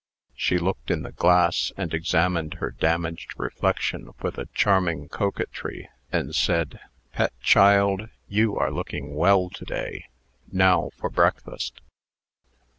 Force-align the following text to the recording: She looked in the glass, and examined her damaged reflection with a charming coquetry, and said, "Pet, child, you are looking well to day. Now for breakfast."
She 0.33 0.57
looked 0.57 0.89
in 0.89 1.03
the 1.03 1.11
glass, 1.11 1.71
and 1.77 1.93
examined 1.93 2.55
her 2.55 2.71
damaged 2.71 3.35
reflection 3.37 4.09
with 4.23 4.39
a 4.39 4.47
charming 4.47 5.07
coquetry, 5.09 5.89
and 6.11 6.33
said, 6.33 6.79
"Pet, 7.13 7.39
child, 7.39 8.09
you 8.27 8.57
are 8.57 8.71
looking 8.71 9.13
well 9.13 9.51
to 9.51 9.63
day. 9.63 10.05
Now 10.51 10.89
for 10.97 11.11
breakfast." 11.11 11.81